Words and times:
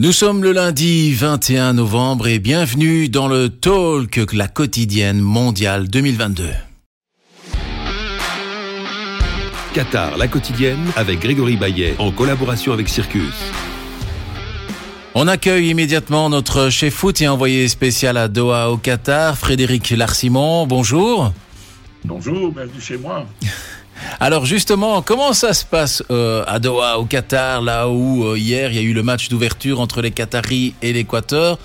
Nous 0.00 0.12
sommes 0.12 0.44
le 0.44 0.52
lundi 0.52 1.12
21 1.12 1.72
novembre 1.72 2.28
et 2.28 2.38
bienvenue 2.38 3.08
dans 3.08 3.26
le 3.26 3.48
Talk, 3.48 4.32
la 4.32 4.46
quotidienne 4.46 5.18
mondiale 5.18 5.88
2022. 5.88 6.50
Qatar, 9.74 10.16
la 10.16 10.28
quotidienne, 10.28 10.86
avec 10.94 11.18
Grégory 11.18 11.56
Baillet, 11.56 11.96
en 11.98 12.12
collaboration 12.12 12.72
avec 12.72 12.88
Circus. 12.88 13.34
On 15.16 15.26
accueille 15.26 15.70
immédiatement 15.70 16.30
notre 16.30 16.70
chef 16.70 16.94
foot 16.94 17.20
et 17.20 17.26
envoyé 17.26 17.66
spécial 17.66 18.18
à 18.18 18.28
Doha 18.28 18.70
au 18.70 18.76
Qatar, 18.76 19.36
Frédéric 19.36 19.90
Larsimon. 19.90 20.68
Bonjour. 20.68 21.32
Bonjour, 22.04 22.52
bienvenue 22.52 22.80
chez 22.80 22.98
moi. 22.98 23.26
Alors 24.20 24.46
justement, 24.46 25.02
comment 25.02 25.32
ça 25.32 25.54
se 25.54 25.64
passe 25.64 26.02
euh, 26.10 26.44
à 26.46 26.58
Doha, 26.58 26.98
au 26.98 27.04
Qatar, 27.04 27.62
là 27.62 27.88
où 27.88 28.24
euh, 28.24 28.38
hier 28.38 28.70
il 28.70 28.76
y 28.76 28.78
a 28.78 28.82
eu 28.82 28.92
le 28.92 29.02
match 29.02 29.28
d'ouverture 29.28 29.80
entre 29.80 30.02
les 30.02 30.10
Qataris 30.10 30.74
et 30.82 30.92
l'Équateur? 30.92 31.58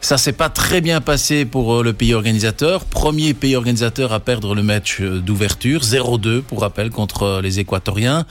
Ça 0.00 0.18
s'est 0.18 0.34
pas 0.34 0.50
très 0.50 0.80
bien 0.80 1.00
passé 1.00 1.44
pour 1.44 1.74
euh, 1.74 1.82
le 1.82 1.92
pays 1.92 2.14
organisateur. 2.14 2.84
Premier 2.84 3.34
pays 3.34 3.56
organisateur 3.56 4.12
à 4.12 4.20
perdre 4.20 4.54
le 4.54 4.62
match 4.62 5.00
d'ouverture, 5.00 5.80
0-2 5.82 6.42
pour 6.42 6.60
rappel 6.60 6.90
contre 6.90 7.40
les 7.42 7.60
Équatoriens. 7.60 8.26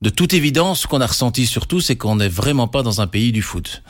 De 0.00 0.10
toute 0.10 0.34
évidence, 0.34 0.80
ce 0.80 0.86
qu'on 0.86 1.00
a 1.00 1.06
ressenti 1.06 1.46
surtout, 1.46 1.80
c'est 1.80 1.96
qu'on 1.96 2.16
n'est 2.16 2.28
vraiment 2.28 2.68
pas 2.68 2.82
dans 2.82 3.00
un 3.00 3.06
pays 3.06 3.32
du 3.32 3.42
foot. 3.42 3.82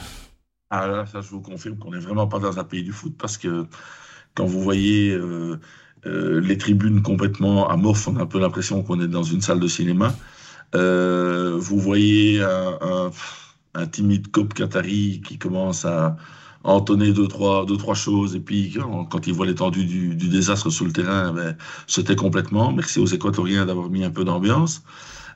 Ah 0.71 0.87
là, 0.87 1.07
ça 1.07 1.21
je 1.21 1.29
vous 1.29 1.41
confirme 1.41 1.77
qu'on 1.77 1.91
n'est 1.91 1.99
vraiment 1.99 2.27
pas 2.27 2.39
dans 2.39 2.59
un 2.59 2.65
pays 2.65 2.83
du 2.83 2.93
foot 2.93 3.15
parce 3.19 3.39
que 3.39 3.67
quand 4.35 4.45
vous 4.45 4.63
voyez 4.63 5.15
les 6.05 6.59
tribunes 6.59 7.03
complètement 7.03 7.69
amorphes, 7.69 8.09
on 8.09 8.17
a 8.17 8.23
un 8.23 8.27
peu 8.27 8.41
l'impression 8.41 8.83
qu'on 8.83 9.01
est 9.01 9.09
dans 9.09 9.23
une 9.23 9.41
salle 9.41 9.61
de 9.61 9.69
cinéma. 9.69 10.15
Euh, 10.75 11.57
vous 11.59 11.79
voyez 11.79 12.43
un, 12.43 13.11
timide 13.87 14.31
cop 14.31 14.55
qatari 14.55 15.23
qui 15.25 15.39
commence 15.39 15.85
à, 15.85 16.17
entonner 16.65 17.13
deux 17.13 17.27
trois, 17.27 17.67
deux, 17.67 17.77
trois 17.77 17.97
choses, 17.97 18.37
et 18.37 18.41
puis 18.41 18.77
quand, 19.11 19.27
il 19.27 19.33
voit 19.33 19.47
l'étendue 19.47 19.85
du, 19.85 20.15
désastre 20.15 20.71
sur 20.71 20.85
le 20.85 20.93
terrain, 20.93 21.33
ben, 21.33 21.57
c'était 21.89 22.15
complètement. 22.15 22.73
Merci 22.73 23.01
aux 23.01 23.07
Équatoriens 23.07 23.67
d'avoir 23.67 23.91
mis 23.91 24.05
un 24.05 24.11
peu 24.11 24.25
d'ambiance. 24.25 24.85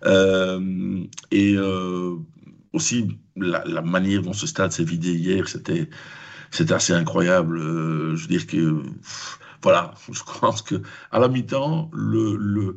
Euh, 0.05 1.01
et 1.33 1.57
aussi, 2.73 3.09
la, 3.37 3.65
la, 3.65 3.83
manière 3.83 4.23
dont 4.23 4.33
ce 4.33 4.47
stade 4.47 4.71
s'est 4.71 4.85
vidé 4.85 5.15
hier, 5.15 5.49
c'était 5.49 5.89
assez 6.73 6.93
incroyable. 6.93 7.59
je 7.59 8.23
veux 8.23 8.29
dire 8.29 8.47
que 8.47 8.83
voilà, 9.63 9.95
je 10.13 10.21
pense 10.41 10.63
que 10.63 10.77
à 11.11 11.19
la 11.19 11.29
mi-temps, 11.29 11.91
le, 11.93 12.37
le, 12.37 12.77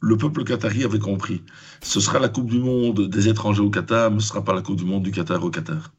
le, 0.00 0.16
peuple 0.16 0.44
qatari 0.44 0.84
avait 0.84 0.98
compris. 0.98 1.42
Ce 1.82 2.00
sera 2.00 2.18
la 2.18 2.28
Coupe 2.28 2.50
du 2.50 2.58
Monde 2.58 3.08
des 3.08 3.28
étrangers 3.28 3.62
au 3.62 3.70
Qatar, 3.70 4.10
mais 4.10 4.20
ce 4.20 4.26
ne 4.26 4.28
sera 4.28 4.44
pas 4.44 4.54
la 4.54 4.62
Coupe 4.62 4.76
du 4.76 4.84
Monde 4.84 5.02
du 5.02 5.10
Qatar 5.10 5.42
au 5.44 5.50
Qatar. 5.50 5.92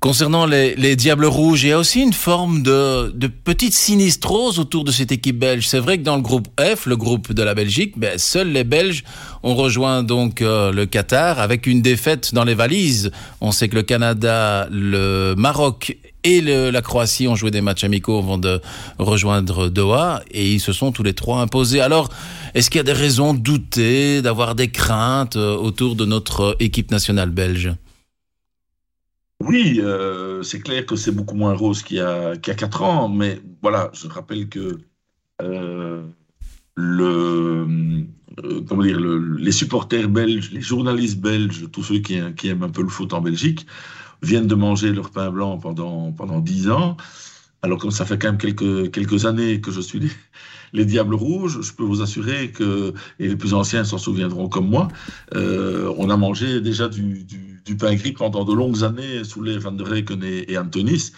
Concernant 0.00 0.46
les, 0.46 0.76
les, 0.76 0.94
Diables 0.94 1.24
Rouges, 1.24 1.64
il 1.64 1.70
y 1.70 1.72
a 1.72 1.78
aussi 1.78 2.00
une 2.00 2.12
forme 2.12 2.62
de, 2.62 3.10
de 3.10 3.26
petite 3.26 3.74
sinistrose 3.74 4.60
autour 4.60 4.84
de 4.84 4.92
cette 4.92 5.10
équipe 5.10 5.40
belge. 5.40 5.66
C'est 5.66 5.80
vrai 5.80 5.98
que 5.98 6.04
dans 6.04 6.14
le 6.14 6.22
groupe 6.22 6.46
F, 6.60 6.86
le 6.86 6.96
groupe 6.96 7.32
de 7.32 7.42
la 7.42 7.52
Belgique, 7.54 7.98
ben, 7.98 8.16
seuls 8.16 8.52
les 8.52 8.62
Belges 8.62 9.02
ont 9.42 9.56
rejoint 9.56 10.04
donc 10.04 10.40
euh, 10.40 10.70
le 10.70 10.86
Qatar 10.86 11.40
avec 11.40 11.66
une 11.66 11.82
défaite 11.82 12.32
dans 12.32 12.44
les 12.44 12.54
valises. 12.54 13.10
On 13.40 13.50
sait 13.50 13.68
que 13.68 13.74
le 13.74 13.82
Canada, 13.82 14.68
le 14.70 15.34
Maroc 15.36 15.98
et 16.36 16.40
la 16.40 16.82
Croatie 16.82 17.26
ont 17.28 17.34
joué 17.34 17.50
des 17.50 17.60
matchs 17.60 17.84
amicaux 17.84 18.18
avant 18.18 18.38
de 18.38 18.60
rejoindre 18.98 19.68
Doha 19.68 20.22
et 20.30 20.52
ils 20.52 20.60
se 20.60 20.72
sont 20.72 20.92
tous 20.92 21.02
les 21.02 21.14
trois 21.14 21.40
imposés. 21.40 21.80
Alors, 21.80 22.10
est-ce 22.54 22.70
qu'il 22.70 22.78
y 22.78 22.80
a 22.80 22.84
des 22.84 22.92
raisons 22.92 23.34
de 23.34 23.40
douter, 23.40 24.22
d'avoir 24.22 24.54
des 24.54 24.68
craintes 24.68 25.36
euh, 25.36 25.56
autour 25.56 25.96
de 25.96 26.04
notre 26.04 26.56
équipe 26.60 26.90
nationale 26.90 27.30
belge? 27.30 27.72
Oui, 29.40 29.80
euh, 29.82 30.42
c'est 30.42 30.60
clair 30.60 30.84
que 30.84 30.96
c'est 30.96 31.12
beaucoup 31.12 31.36
moins 31.36 31.54
rose 31.54 31.82
qu'il 31.82 31.98
y, 31.98 32.00
a, 32.00 32.36
qu'il 32.36 32.50
y 32.50 32.56
a 32.56 32.58
4 32.58 32.82
ans, 32.82 33.08
mais 33.08 33.40
voilà, 33.62 33.90
je 33.94 34.08
rappelle 34.08 34.48
que 34.48 34.78
euh, 35.40 36.02
les 39.38 39.52
supporters 39.52 40.08
belges, 40.08 40.50
les 40.52 40.60
journalistes 40.60 41.20
belges, 41.20 41.70
tous 41.70 41.84
ceux 41.84 41.98
qui, 42.00 42.18
qui, 42.36 42.48
aiment 42.48 42.64
un 42.64 42.68
peu 42.68 42.82
le 42.82 42.88
foot 42.88 43.12
en 43.12 43.20
Belgique, 43.20 43.66
viennent 44.22 44.46
de 44.46 44.54
manger 44.54 44.92
leur 44.92 45.10
pain 45.10 45.30
blanc 45.30 45.58
pendant, 45.58 46.12
pendant 46.12 46.40
10 46.40 46.70
ans. 46.70 46.96
Alors 47.62 47.78
comme 47.78 47.90
ça 47.90 48.04
fait 48.04 48.18
quand 48.18 48.28
même 48.28 48.38
quelques, 48.38 48.90
quelques 48.92 49.26
années 49.26 49.60
que 49.60 49.70
je 49.70 49.80
suis 49.80 49.98
les, 49.98 50.10
les 50.72 50.84
Diables 50.84 51.14
Rouges, 51.14 51.60
je 51.60 51.72
peux 51.72 51.82
vous 51.82 52.02
assurer 52.02 52.50
que, 52.50 52.94
et 53.18 53.28
les 53.28 53.36
plus 53.36 53.54
anciens 53.54 53.84
s'en 53.84 53.98
souviendront 53.98 54.48
comme 54.48 54.68
moi, 54.68 54.88
on 55.34 56.10
a 56.10 56.16
mangé 56.16 56.60
déjà 56.60 56.88
du, 56.88 57.26
du 57.68 57.76
pain 57.76 57.94
gris 57.94 58.12
pendant 58.12 58.44
de 58.44 58.54
longues 58.54 58.82
années 58.82 59.24
sous 59.24 59.42
les 59.42 59.58
Van 59.58 59.72
der 59.72 59.86
Reyken 59.86 60.24
et, 60.24 60.56
Antonis. 60.56 61.12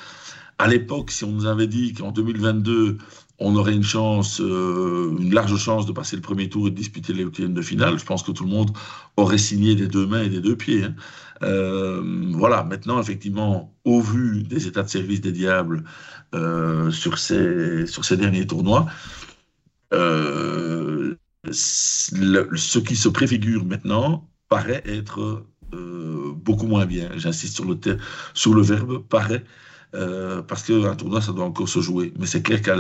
À 0.58 0.66
l'époque, 0.66 1.12
si 1.12 1.24
on 1.24 1.30
nous 1.30 1.46
avait 1.46 1.68
dit 1.68 1.94
qu'en 1.94 2.10
2022, 2.10 2.98
on 3.40 3.56
aurait 3.56 3.74
une 3.74 3.82
chance, 3.82 4.40
euh, 4.40 5.16
une 5.18 5.34
large 5.34 5.56
chance 5.56 5.86
de 5.86 5.92
passer 5.92 6.14
le 6.14 6.22
premier 6.22 6.50
tour 6.50 6.68
et 6.68 6.70
de 6.70 6.76
disputer 6.76 7.14
les 7.14 7.24
huitièmes 7.24 7.54
de 7.54 7.62
finale, 7.62 7.98
je 7.98 8.04
pense 8.04 8.22
que 8.22 8.32
tout 8.32 8.44
le 8.44 8.50
monde 8.50 8.70
aurait 9.16 9.38
signé 9.38 9.74
des 9.74 9.88
deux 9.88 10.06
mains 10.06 10.22
et 10.22 10.28
des 10.28 10.40
deux 10.40 10.56
pieds. 10.56 10.84
Hein. 10.84 10.94
Euh, 11.42 12.02
voilà, 12.32 12.62
maintenant, 12.64 13.00
effectivement, 13.00 13.74
au 13.84 14.02
vu 14.02 14.42
des 14.42 14.66
états 14.66 14.82
de 14.82 14.90
service 14.90 15.22
des 15.22 15.32
diables 15.32 15.84
euh, 16.34 16.90
sur, 16.90 17.18
ces, 17.18 17.86
derniers 18.18 18.46
tournois, 18.46 18.86
ce 19.90 21.14
qui 22.78 22.96
se 22.96 23.08
préfigure 23.08 23.64
maintenant 23.64 24.28
paraît 24.50 24.82
être 24.84 25.46
beaucoup 25.72 26.66
moins 26.66 26.84
bien. 26.84 27.08
J'insiste 27.16 27.54
sur 27.54 27.64
sur 28.34 28.54
le 28.54 28.62
verbe 28.62 29.02
paraît, 29.08 29.44
euh, 29.94 30.42
parce 30.42 30.62
qu'un 30.62 30.94
tournoi, 30.94 31.20
ça 31.20 31.32
doit 31.32 31.44
encore 31.44 31.68
se 31.68 31.80
jouer. 31.80 32.12
Mais 32.18 32.26
c'est 32.26 32.42
clair 32.42 32.62
qu'à 32.62 32.76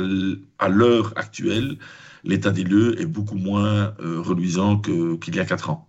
l'heure 0.68 1.12
actuelle, 1.16 1.76
l'état 2.24 2.50
des 2.50 2.64
lieux 2.64 3.00
est 3.00 3.06
beaucoup 3.06 3.36
moins 3.36 3.94
euh, 4.00 4.20
reluisant 4.20 4.78
qu'il 4.78 5.34
y 5.34 5.40
a 5.40 5.44
quatre 5.44 5.70
ans. 5.70 5.86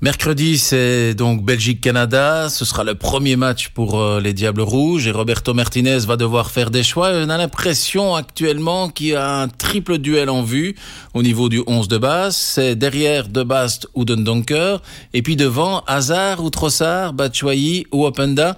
Mercredi, 0.00 0.58
c'est 0.58 1.14
donc 1.14 1.44
Belgique-Canada. 1.44 2.48
Ce 2.50 2.64
sera 2.64 2.84
le 2.84 2.94
premier 2.94 3.34
match 3.34 3.70
pour 3.70 3.98
euh, 3.98 4.20
les 4.20 4.32
Diables 4.32 4.60
Rouges 4.60 5.08
et 5.08 5.10
Roberto 5.10 5.54
Martinez 5.54 5.98
va 6.06 6.16
devoir 6.16 6.52
faire 6.52 6.70
des 6.70 6.84
choix. 6.84 7.10
On 7.12 7.28
a 7.28 7.36
l'impression 7.36 8.14
actuellement 8.14 8.90
qu'il 8.90 9.08
y 9.08 9.14
a 9.16 9.40
un 9.40 9.48
triple 9.48 9.98
duel 9.98 10.30
en 10.30 10.44
vue 10.44 10.76
au 11.14 11.24
niveau 11.24 11.48
du 11.48 11.64
11 11.66 11.88
de 11.88 11.98
base. 11.98 12.36
C'est 12.36 12.76
derrière 12.76 13.28
De 13.28 13.42
Bast 13.42 13.88
ou 13.94 14.04
Dundonker 14.04 14.80
et 15.14 15.22
puis 15.22 15.34
devant 15.34 15.80
Hazard 15.88 16.44
ou 16.44 16.50
Trossard, 16.50 17.12
Batshuayi 17.12 17.88
ou 17.90 18.06
Openda. 18.06 18.56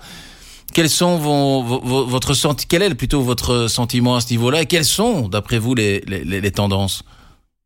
Quels 0.72 0.88
sont 0.88 1.19
votre 1.19 2.66
quel 2.69 2.82
est 2.82 2.94
plutôt 2.94 3.22
votre 3.22 3.69
sentiment 3.69 4.16
à 4.16 4.20
ce 4.20 4.31
niveau-là 4.31 4.62
et 4.62 4.66
quelles 4.66 4.84
sont, 4.84 5.28
d'après 5.28 5.58
vous, 5.58 5.75
les, 5.75 6.00
les, 6.00 6.50
tendances? 6.50 7.03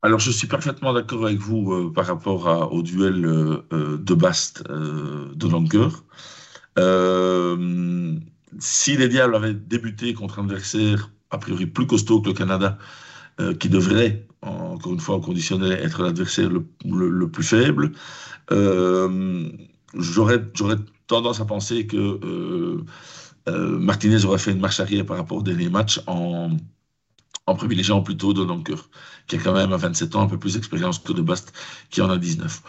Alors, 0.02 0.18
je 0.18 0.30
suis 0.30 0.46
parfaitement 0.46 0.92
d'accord 0.92 1.26
avec 1.26 1.38
vous 1.38 1.72
euh, 1.72 1.92
par 1.92 2.06
rapport 2.06 2.72
au 2.72 2.82
duel 2.82 3.24
euh, 3.24 3.66
euh, 3.72 3.98
de 3.98 4.14
Bast 4.14 4.62
de 4.68 5.48
Longueur. 5.48 6.04
si 8.58 8.96
les 8.96 9.08
Diables 9.08 9.34
avaient 9.34 9.54
débuté 9.54 10.14
contre 10.14 10.38
un 10.38 10.44
adversaire 10.44 11.10
a 11.30 11.38
priori 11.38 11.66
plus 11.66 11.86
costaud 11.86 12.20
que 12.20 12.28
le 12.28 12.34
Canada, 12.34 12.78
qui 13.58 13.68
devrait, 13.68 14.28
encore 14.42 14.92
une 14.92 15.00
fois, 15.00 15.16
en 15.16 15.20
conditionnel, 15.20 15.72
être 15.72 16.02
l'adversaire 16.02 16.48
le, 16.48 17.28
plus 17.28 17.42
faible, 17.42 17.90
j'aurais 19.98 20.38
tendance 21.06 21.40
à 21.40 21.44
penser 21.44 21.86
que 21.86 22.84
Martinez 23.46 24.24
aurait 24.24 24.38
fait 24.38 24.52
une 24.52 24.60
marche 24.60 24.80
arrière 24.80 25.04
par 25.04 25.16
rapport 25.16 25.38
au 25.38 25.42
dernier 25.42 25.68
match 25.68 26.00
en 26.06 26.50
en 27.46 27.54
privilégiant 27.54 28.02
plutôt 28.02 28.32
Donanker, 28.32 28.88
qui 29.26 29.36
a 29.36 29.38
quand 29.38 29.52
même 29.52 29.72
à 29.72 29.76
27 29.76 30.16
ans 30.16 30.22
un 30.22 30.26
peu 30.26 30.38
plus 30.38 30.54
d'expérience 30.54 30.98
que 30.98 31.12
de 31.12 31.22
Bast, 31.22 31.52
qui 31.90 32.00
en 32.00 32.10
a 32.10 32.18
19. 32.18 32.62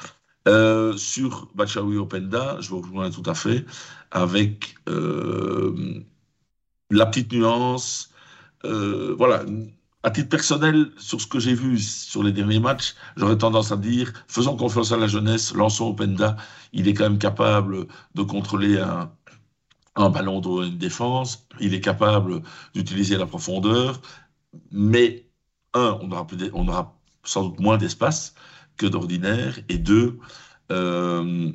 Euh, 0.47 0.95
sur 0.97 1.50
Bachaoui 1.56 1.97
Openda, 1.97 2.57
je 2.59 2.69
vous 2.69 2.81
rejoins 2.81 3.09
tout 3.09 3.24
à 3.25 3.34
fait, 3.34 3.66
avec 4.12 4.75
euh, 4.88 6.04
la 6.92 7.06
petite 7.06 7.31
nuance. 7.31 8.12
Euh, 8.65 9.15
voilà, 9.18 9.44
à 10.06 10.12
titre 10.12 10.30
personnel, 10.30 10.92
sur 10.98 11.19
ce 11.19 11.25
que 11.28 11.40
j'ai 11.40 11.56
vu 11.56 11.80
sur 11.80 12.22
les 12.24 12.31
derniers 12.31 12.60
matchs, 12.60 12.96
j'aurais 13.18 13.38
tendance 13.40 13.72
à 13.72 13.78
dire 13.78 14.13
faisons 14.28 14.56
confiance 14.56 14.92
à 14.92 14.98
la 14.98 15.07
jeunesse, 15.07 15.54
lançons 15.56 15.88
Openda. 15.90 16.38
Il 16.74 16.88
est 16.88 16.94
quand 16.94 17.06
même 17.10 17.18
capable 17.18 17.88
de 18.13 18.22
contrôler 18.24 18.78
un, 18.80 19.12
un 19.96 20.10
ballon 20.12 20.42
de 20.42 20.69
défense, 20.69 21.48
il 21.60 21.74
est 21.74 21.81
capable 21.81 22.44
d'utiliser 22.75 23.18
la 23.18 23.25
profondeur, 23.25 24.00
mais 24.72 25.28
un, 25.74 26.00
on 26.02 26.68
aura, 26.68 27.00
sans 27.24 27.50
doute 27.50 27.60
moins 27.60 27.78
d'espace 27.78 28.36
que 28.78 28.86
d'ordinaire, 28.86 29.60
et 29.69 29.78
deux, 29.80 30.19
euh, 30.72 31.52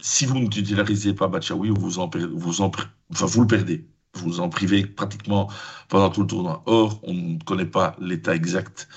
si 0.00 0.26
vous 0.26 0.38
n'utilisez 0.38 1.14
pas 1.14 1.28
Bachaoui, 1.28 1.70
vous, 1.70 1.90
vous, 1.90 2.70
vous 3.10 3.40
le 3.42 3.46
perdez. 3.48 3.88
Vous 4.18 4.40
en 4.40 4.48
privez 4.48 4.86
pratiquement 4.86 5.50
pendant 5.88 6.10
tout 6.10 6.22
le 6.22 6.26
tournoi. 6.26 6.62
Or, 6.66 7.00
on 7.02 7.14
ne 7.14 7.38
connaît 7.44 7.66
pas 7.66 7.96
l'état 8.00 8.34
exact 8.34 8.88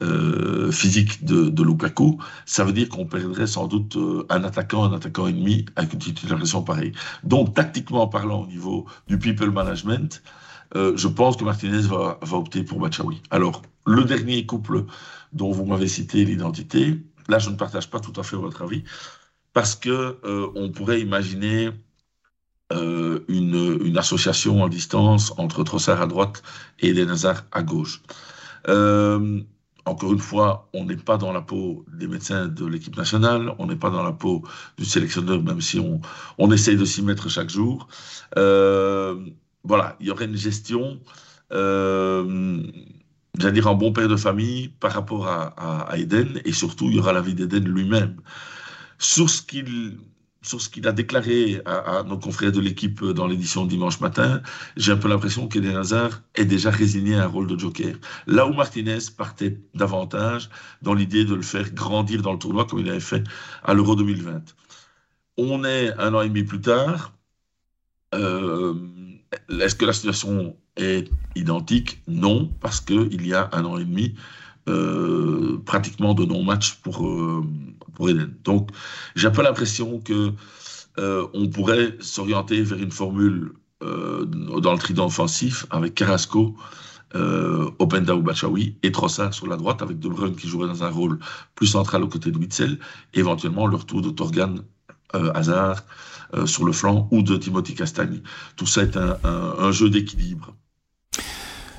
euh, 0.00 0.70
physique 0.70 1.24
de, 1.24 1.62
Lukaku, 1.62 2.18
ça 2.46 2.62
veut 2.62 2.72
dire 2.72 2.88
qu'on 2.88 3.04
perdrait 3.04 3.48
sans 3.48 3.66
doute 3.66 3.96
euh, 3.96 4.24
un 4.28 4.44
attaquant, 4.44 4.84
un 4.84 4.92
attaquant 4.92 5.26
ennemi 5.26 5.66
avec 5.74 5.92
une 5.92 5.98
titularisation 5.98 6.62
pareille. 6.62 6.92
Donc, 7.24 7.54
tactiquement 7.54 8.06
parlant, 8.06 8.42
au 8.42 8.46
niveau 8.46 8.86
du 9.08 9.18
people 9.18 9.50
management, 9.50 10.22
euh, 10.76 10.96
je 10.96 11.08
pense 11.08 11.36
que 11.36 11.42
Martinez 11.42 11.80
va, 11.80 12.20
va 12.22 12.36
opter 12.36 12.62
pour 12.62 12.78
Bachaoui. 12.78 13.20
Alors, 13.30 13.62
le 13.86 14.04
dernier 14.04 14.46
couple 14.46 14.84
dont 15.32 15.50
vous 15.50 15.64
m'avez 15.64 15.88
cité 15.88 16.24
l'identité, 16.24 17.02
là, 17.28 17.40
je 17.40 17.50
ne 17.50 17.56
partage 17.56 17.90
pas 17.90 17.98
tout 17.98 18.18
à 18.20 18.22
fait 18.22 18.36
votre 18.36 18.62
avis, 18.62 18.84
parce 19.52 19.74
que 19.74 20.20
on 20.54 20.70
pourrait 20.70 21.00
imaginer 21.00 21.70
euh, 22.72 23.20
une, 23.28 23.96
association 23.96 24.62
en 24.62 24.68
distance 24.68 25.32
entre 25.38 25.64
Trossard 25.64 26.00
à 26.02 26.06
droite 26.06 26.42
et 26.80 26.90
Eden 26.90 27.10
Hazard 27.10 27.44
à 27.50 27.62
gauche. 27.62 28.02
Euh, 28.68 29.40
encore 29.88 30.12
une 30.12 30.18
fois, 30.18 30.68
on 30.74 30.84
n'est 30.84 30.96
pas 30.96 31.16
dans 31.16 31.32
la 31.32 31.40
peau 31.40 31.84
des 31.92 32.06
médecins 32.06 32.46
de 32.46 32.66
l'équipe 32.66 32.96
nationale, 32.96 33.54
on 33.58 33.66
n'est 33.66 33.76
pas 33.76 33.90
dans 33.90 34.02
la 34.02 34.12
peau 34.12 34.44
du 34.76 34.84
sélectionneur, 34.84 35.42
même 35.42 35.60
si 35.60 35.78
on, 35.80 36.00
on 36.36 36.52
essaye 36.52 36.76
de 36.76 36.84
s'y 36.84 37.02
mettre 37.02 37.28
chaque 37.28 37.48
jour. 37.48 37.88
Euh, 38.36 39.16
voilà, 39.64 39.96
il 40.00 40.06
y 40.06 40.10
aurait 40.10 40.26
une 40.26 40.36
gestion, 40.36 41.00
euh, 41.52 42.62
j'allais 43.38 43.52
dire 43.52 43.66
un 43.66 43.74
bon 43.74 43.92
père 43.92 44.08
de 44.08 44.16
famille 44.16 44.68
par 44.68 44.92
rapport 44.92 45.26
à, 45.26 45.88
Eden, 45.96 46.40
et 46.44 46.52
surtout, 46.52 46.86
il 46.90 46.96
y 46.96 46.98
aura 46.98 47.12
la 47.12 47.22
vie 47.22 47.34
d'Eden 47.34 47.64
lui-même. 47.64 48.16
Sur 48.98 49.30
ce 49.30 49.42
qu'il 49.42 49.98
sur 50.42 50.60
ce 50.60 50.68
qu'il 50.68 50.86
a 50.86 50.92
déclaré 50.92 51.60
à, 51.66 52.04
nos 52.06 52.18
confrères 52.18 52.52
de 52.52 52.60
l'équipe 52.60 53.04
dans 53.04 53.26
l'édition 53.26 53.66
dimanche 53.66 54.00
matin, 54.00 54.42
j'ai 54.76 54.92
un 54.92 54.96
peu 54.96 55.08
l'impression 55.08 55.48
qu'Eden 55.48 55.76
Hazard 55.76 56.22
est 56.34 56.44
déjà 56.44 56.70
résigné 56.70 57.16
à 57.16 57.24
un 57.24 57.26
rôle 57.26 57.46
de 57.46 57.58
joker. 57.58 57.96
Là 58.26 58.46
où 58.46 58.54
Martinez 58.54 58.98
partait 59.16 59.58
davantage 59.74 60.48
dans 60.82 60.94
l'idée 60.94 61.24
de 61.24 61.34
le 61.34 61.42
faire 61.42 61.72
grandir 61.72 62.22
dans 62.22 62.32
le 62.32 62.38
tournoi 62.38 62.64
comme 62.66 62.80
il 62.80 62.88
avait 62.88 63.00
fait 63.00 63.24
à 63.64 63.74
l'Euro 63.74 63.96
2020. 63.96 64.42
On 65.38 65.64
est 65.64 65.92
un 65.98 66.14
an 66.14 66.22
et 66.22 66.28
demi 66.28 66.44
plus 66.44 66.60
tard. 66.60 67.12
Euh, 68.14 68.74
Est-ce 69.60 69.74
que 69.74 69.84
la 69.84 69.92
situation 69.92 70.56
est 70.76 71.10
identique? 71.36 72.02
Non, 72.06 72.46
parce 72.60 72.80
qu'il 72.80 73.26
y 73.26 73.34
a 73.34 73.48
un 73.52 73.64
an 73.64 73.78
et 73.78 73.84
demi, 73.84 74.14
euh, 74.68 75.58
pratiquement 75.64 76.14
de 76.14 76.24
non-match 76.24 76.74
pour, 76.76 77.06
euh, 77.06 77.44
Donc, 78.44 78.70
j'ai 79.16 79.26
un 79.26 79.30
peu 79.30 79.42
l'impression 79.42 80.00
que 80.00 80.32
euh, 80.98 81.26
on 81.34 81.48
pourrait 81.48 81.96
s'orienter 82.00 82.62
vers 82.62 82.78
une 82.78 82.90
formule 82.90 83.52
euh, 83.84 84.24
dans 84.24 84.72
le 84.72 84.78
trident 84.78 85.06
offensif 85.06 85.64
avec 85.70 85.94
Carrasco, 85.94 86.56
euh, 87.14 87.70
Openda 87.78 88.14
et 88.82 88.92
Trossard 88.92 89.32
sur 89.32 89.46
la 89.46 89.56
droite 89.56 89.82
avec 89.82 90.00
De 90.00 90.08
Bruyne 90.08 90.34
qui 90.34 90.48
jouerait 90.48 90.66
dans 90.66 90.82
un 90.82 90.90
rôle 90.90 91.20
plus 91.54 91.68
central 91.68 92.02
aux 92.02 92.08
côtés 92.08 92.32
de 92.32 92.38
Witzel, 92.38 92.80
éventuellement 93.14 93.68
le 93.68 93.76
retour 93.76 94.02
de 94.02 94.10
Torgan 94.10 94.56
euh, 95.14 95.30
Hazard 95.34 95.84
sur 96.44 96.66
le 96.66 96.72
flanc 96.72 97.08
ou 97.10 97.22
de 97.22 97.38
Timothy 97.38 97.74
Castagne. 97.74 98.20
Tout 98.56 98.66
ça 98.66 98.82
est 98.82 98.98
un 98.98 99.72
jeu 99.72 99.88
d'équilibre. 99.88 100.54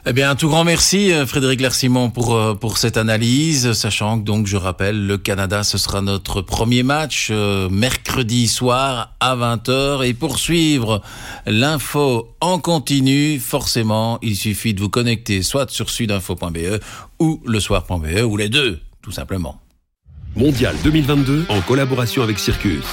Eh 0.06 0.14
bien, 0.14 0.30
un 0.30 0.36
tout 0.36 0.48
grand 0.48 0.64
merci, 0.64 1.12
euh, 1.12 1.26
Frédéric 1.26 1.60
Lersimon, 1.60 2.10
pour, 2.10 2.34
euh, 2.34 2.56
pour 2.56 2.78
cette 2.78 2.96
analyse, 2.96 3.74
sachant 3.74 4.20
que, 4.20 4.24
donc, 4.24 4.48
je 4.48 4.56
rappelle, 4.56 5.06
le 5.06 5.18
Canada, 5.18 5.64
ce 5.64 5.78
sera 5.78 6.02
notre 6.02 6.42
premier 6.42 6.84
match 6.84 7.28
euh, 7.32 7.68
mercredi 7.70 8.48
soir 8.48 9.14
à 9.20 9.36
20h. 9.36 10.06
Et 10.06 10.14
pour 10.14 10.40
suivre 10.40 11.02
l'info 11.46 12.34
en 12.40 12.60
continu, 12.60 13.40
forcément, 13.40 14.20
il 14.22 14.38
suffit 14.38 14.74
de 14.74 14.80
vous 14.80 14.90
connecter 14.90 15.44
soit 15.44 15.70
sur 15.70 15.90
sudinfo.be 15.90 16.80
ou 17.20 17.42
le 17.46 17.60
soir.be, 17.60 18.24
ou 18.24 18.38
les 18.38 18.50
deux, 18.50 18.80
tout 19.02 19.12
simplement. 19.12 19.60
Mondial 20.36 20.76
2022, 20.84 21.48
en 21.50 21.60
collaboration 21.62 22.24
avec 22.24 22.40
Circus. 22.40 22.86